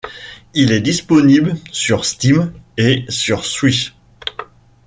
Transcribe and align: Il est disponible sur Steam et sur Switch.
Il 0.55 0.71
est 0.71 0.81
disponible 0.81 1.57
sur 1.71 2.05
Steam 2.05 2.51
et 2.75 3.05
sur 3.07 3.45
Switch. 3.45 3.93